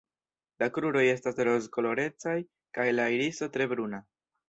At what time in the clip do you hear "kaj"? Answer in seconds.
2.81-2.91